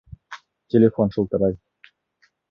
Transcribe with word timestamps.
Телефон 0.71 1.07
шылтырай. 1.13 1.53